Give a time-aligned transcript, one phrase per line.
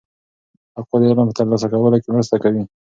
[0.75, 2.63] تقوا د علم په ترلاسه کولو کې مرسته کوي.